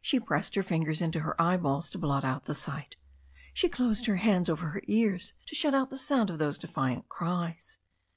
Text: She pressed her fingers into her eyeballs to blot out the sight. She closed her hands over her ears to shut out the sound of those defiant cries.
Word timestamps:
She 0.00 0.20
pressed 0.20 0.54
her 0.54 0.62
fingers 0.62 1.02
into 1.02 1.18
her 1.18 1.34
eyeballs 1.42 1.90
to 1.90 1.98
blot 1.98 2.24
out 2.24 2.44
the 2.44 2.54
sight. 2.54 2.96
She 3.52 3.68
closed 3.68 4.06
her 4.06 4.18
hands 4.18 4.48
over 4.48 4.68
her 4.68 4.82
ears 4.86 5.34
to 5.46 5.56
shut 5.56 5.74
out 5.74 5.90
the 5.90 5.98
sound 5.98 6.30
of 6.30 6.38
those 6.38 6.58
defiant 6.58 7.08
cries. 7.08 7.78